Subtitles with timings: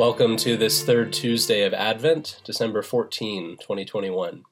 [0.00, 4.44] Welcome to this third Tuesday of Advent, December 14, 2021.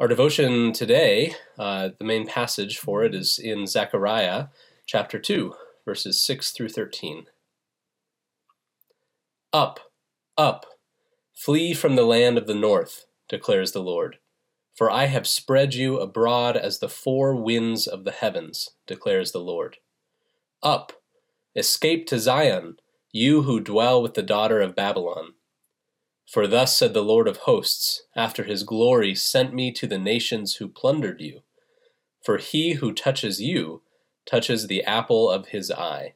[0.00, 4.46] Our devotion today, uh, the main passage for it is in Zechariah
[4.86, 5.54] chapter 2,
[5.84, 7.26] verses 6 through 13.
[9.52, 9.78] Up,
[10.36, 10.66] up,
[11.32, 14.18] flee from the land of the north, declares the Lord.
[14.74, 19.38] For I have spread you abroad as the four winds of the heavens, declares the
[19.38, 19.76] Lord.
[20.60, 20.92] Up,
[21.54, 22.78] escape to Zion
[23.16, 25.34] you who dwell with the daughter of Babylon.
[26.26, 30.56] For thus said the Lord of hosts, after his glory sent me to the nations
[30.56, 31.42] who plundered you.
[32.24, 33.82] For he who touches you
[34.26, 36.14] touches the apple of his eye.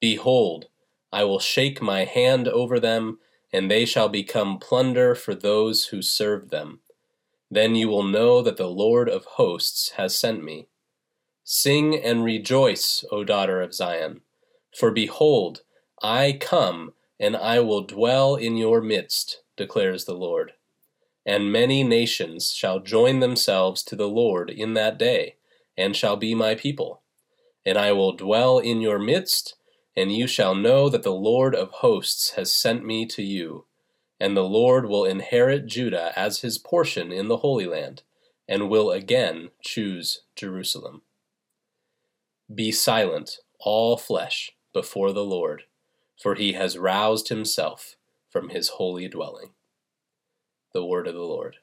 [0.00, 0.68] Behold,
[1.12, 3.18] I will shake my hand over them,
[3.52, 6.80] and they shall become plunder for those who serve them.
[7.50, 10.68] Then you will know that the Lord of hosts has sent me.
[11.44, 14.22] Sing and rejoice, O daughter of Zion,
[14.74, 15.60] for behold,
[16.02, 20.52] I come, and I will dwell in your midst, declares the Lord.
[21.26, 25.36] And many nations shall join themselves to the Lord in that day,
[25.76, 27.02] and shall be my people.
[27.66, 29.56] And I will dwell in your midst,
[29.94, 33.66] and you shall know that the Lord of hosts has sent me to you.
[34.18, 38.02] And the Lord will inherit Judah as his portion in the Holy Land,
[38.48, 41.02] and will again choose Jerusalem.
[42.52, 45.64] Be silent, all flesh, before the Lord
[46.20, 47.96] for he has roused himself
[48.28, 49.50] from his holy dwelling.
[50.72, 51.56] The word of the Lord.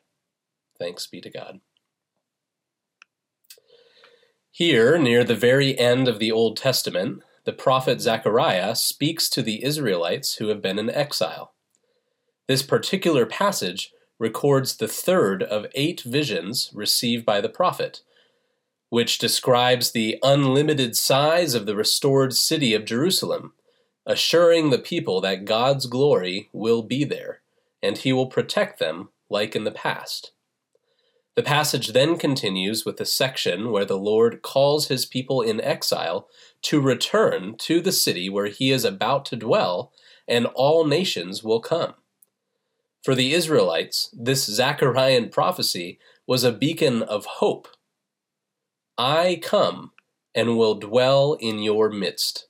[0.79, 1.59] Thanks be to God.
[4.51, 9.63] Here, near the very end of the Old Testament, the prophet Zechariah speaks to the
[9.63, 11.53] Israelites who have been in exile.
[12.47, 18.01] This particular passage records the third of eight visions received by the prophet,
[18.89, 23.53] which describes the unlimited size of the restored city of Jerusalem
[24.07, 27.41] assuring the people that God's glory will be there,
[27.83, 30.31] and he will protect them like in the past.
[31.35, 36.27] The passage then continues with a section where the Lord calls his people in exile
[36.63, 39.91] to return to the city where he is about to dwell,
[40.27, 41.93] and all nations will come.
[43.03, 47.67] For the Israelites, this Zechariah prophecy was a beacon of hope.
[48.97, 49.91] I come
[50.33, 52.46] and will dwell in your midst.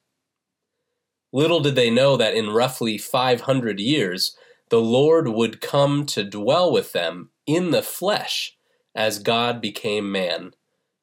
[1.38, 4.36] Little did they know that in roughly 500 years,
[4.70, 8.58] the Lord would come to dwell with them in the flesh
[8.96, 10.56] as God became man.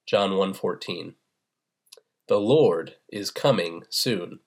[0.07, 1.15] John 1:14.
[2.27, 4.41] The Lord is coming soon.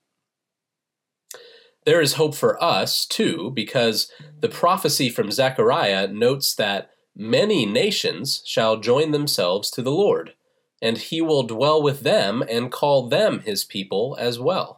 [1.86, 4.12] There is hope for us too because
[4.42, 10.34] the prophecy from Zechariah notes that many nations shall join themselves to the Lord,
[10.82, 14.77] and he will dwell with them and call them his people as well.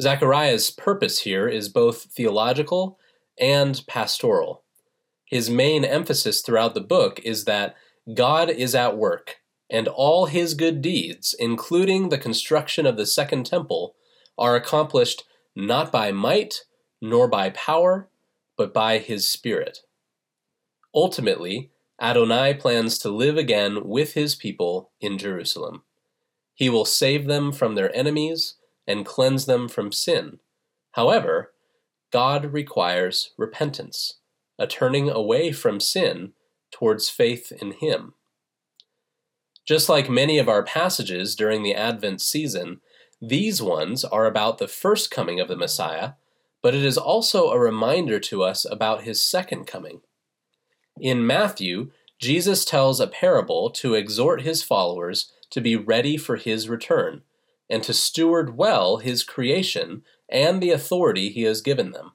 [0.00, 2.98] Zechariah's purpose here is both theological
[3.38, 4.64] and pastoral.
[5.24, 7.76] His main emphasis throughout the book is that
[8.14, 9.36] God is at work,
[9.70, 13.94] and all his good deeds, including the construction of the Second Temple,
[14.36, 15.24] are accomplished
[15.54, 16.64] not by might
[17.00, 18.08] nor by power,
[18.56, 19.80] but by his Spirit.
[20.94, 25.82] Ultimately, Adonai plans to live again with his people in Jerusalem.
[26.54, 28.56] He will save them from their enemies
[28.90, 30.40] and cleanse them from sin.
[30.92, 31.52] However,
[32.12, 34.18] God requires repentance,
[34.58, 36.32] a turning away from sin
[36.72, 38.14] towards faith in Him.
[39.66, 42.80] Just like many of our passages during the Advent season,
[43.22, 46.12] these ones are about the first coming of the Messiah,
[46.62, 50.00] but it is also a reminder to us about his second coming.
[50.98, 56.68] In Matthew, Jesus tells a parable to exhort his followers to be ready for his
[56.68, 57.22] return,
[57.70, 62.12] and to steward well his creation and the authority he has given them.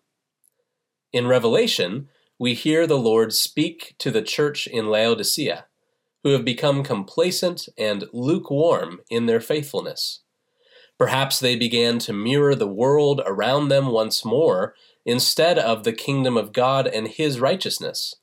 [1.13, 5.65] In Revelation, we hear the Lord speak to the church in Laodicea,
[6.23, 10.21] who have become complacent and lukewarm in their faithfulness.
[10.97, 14.75] Perhaps they began to mirror the world around them once more
[15.05, 18.15] instead of the kingdom of God and his righteousness.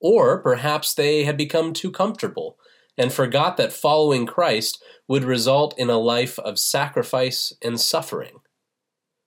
[0.00, 2.58] Or perhaps they had become too comfortable
[2.98, 8.40] and forgot that following Christ would result in a life of sacrifice and suffering.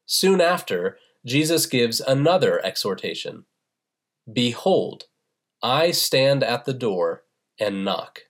[0.06, 3.46] Soon after, Jesus gives another exhortation
[4.32, 5.06] Behold,
[5.64, 7.24] I stand at the door
[7.60, 8.22] and knock.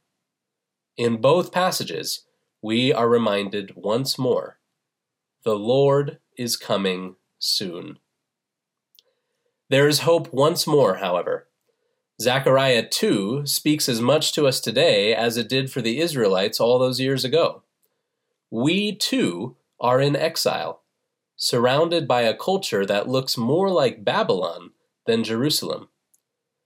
[0.95, 2.25] In both passages,
[2.61, 4.59] we are reminded once more
[5.43, 7.97] the Lord is coming soon.
[9.69, 11.47] There is hope once more, however.
[12.21, 16.77] Zechariah 2 speaks as much to us today as it did for the Israelites all
[16.77, 17.63] those years ago.
[18.51, 20.83] We too are in exile,
[21.35, 24.69] surrounded by a culture that looks more like Babylon
[25.07, 25.89] than Jerusalem.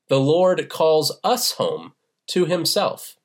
[0.09, 1.93] The Lord calls us home
[2.27, 3.15] to Himself.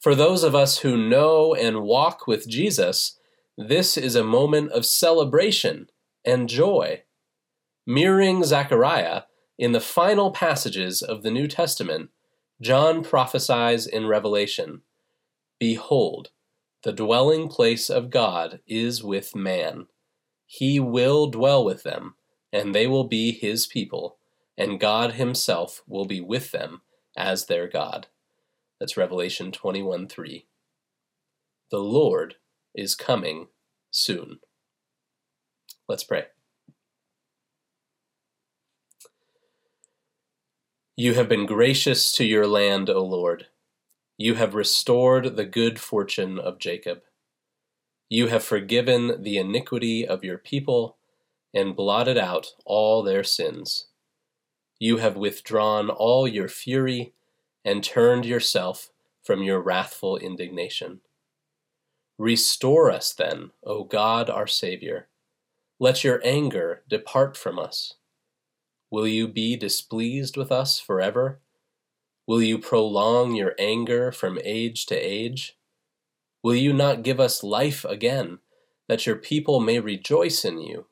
[0.00, 3.18] For those of us who know and walk with Jesus,
[3.58, 5.88] this is a moment of celebration
[6.24, 7.02] and joy.
[7.84, 9.22] Mirroring Zechariah,
[9.62, 12.10] in the final passages of the New Testament,
[12.60, 14.82] John prophesies in Revelation
[15.60, 16.30] Behold,
[16.82, 19.86] the dwelling place of God is with man.
[20.46, 22.16] He will dwell with them,
[22.52, 24.16] and they will be his people,
[24.58, 26.82] and God himself will be with them
[27.16, 28.08] as their God.
[28.80, 30.44] That's Revelation 21 3.
[31.70, 32.34] The Lord
[32.74, 33.46] is coming
[33.92, 34.40] soon.
[35.86, 36.24] Let's pray.
[41.02, 43.48] You have been gracious to your land, O Lord.
[44.18, 47.00] You have restored the good fortune of Jacob.
[48.08, 50.98] You have forgiven the iniquity of your people
[51.52, 53.88] and blotted out all their sins.
[54.78, 57.14] You have withdrawn all your fury
[57.64, 58.92] and turned yourself
[59.24, 61.00] from your wrathful indignation.
[62.16, 65.08] Restore us then, O God our Saviour.
[65.80, 67.94] Let your anger depart from us.
[68.92, 71.40] Will you be displeased with us forever?
[72.26, 75.56] Will you prolong your anger from age to age?
[76.42, 78.40] Will you not give us life again,
[78.88, 80.88] that your people may rejoice in you?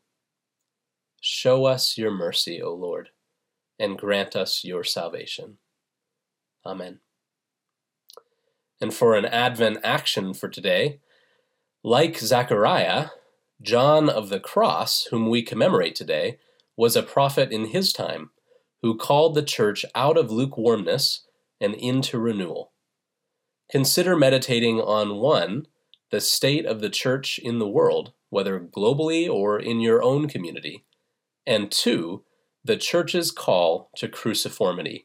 [1.20, 3.11] Show us your mercy, O Lord,
[3.79, 5.58] and grant us your salvation.
[6.64, 7.00] Amen.
[8.81, 11.00] And for an Advent action for today,
[11.85, 13.08] like Zechariah,
[13.61, 16.38] John of the Cross, whom we commemorate today,
[16.81, 18.31] was a prophet in his time
[18.81, 21.27] who called the church out of lukewarmness
[21.61, 22.73] and into renewal.
[23.71, 25.67] Consider meditating on one,
[26.11, 30.87] the state of the church in the world, whether globally or in your own community,
[31.47, 32.25] and two,
[32.65, 35.05] the church's call to cruciformity,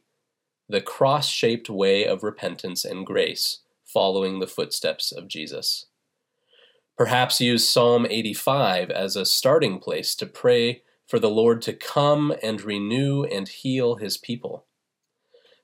[0.69, 5.87] the cross shaped way of repentance and grace following the footsteps of Jesus.
[6.97, 12.33] Perhaps use Psalm 85 as a starting place to pray for the Lord to come
[12.41, 14.65] and renew and heal his people.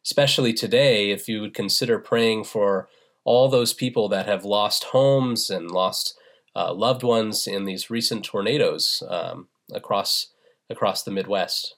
[0.04, 2.90] Especially today, if you would consider praying for
[3.24, 6.18] all those people that have lost homes and lost
[6.56, 10.28] uh, loved ones in these recent tornadoes um, across
[10.70, 11.76] across the Midwest.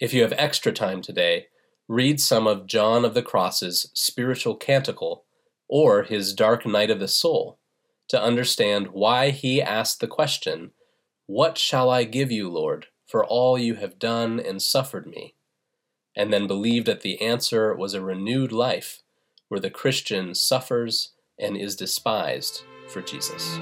[0.00, 1.46] If you have extra time today,
[1.88, 5.24] read some of John of the Cross's spiritual canticle
[5.68, 7.58] or his Dark Night of the Soul
[8.08, 10.70] to understand why he asked the question,
[11.28, 15.34] what shall I give you, Lord, for all you have done and suffered me?
[16.16, 19.02] And then believe that the answer was a renewed life
[19.48, 23.58] where the Christian suffers and is despised for Jesus.